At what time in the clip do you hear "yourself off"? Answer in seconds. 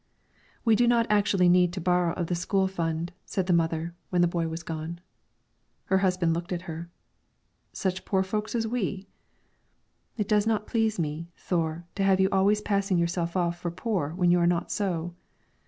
12.97-13.59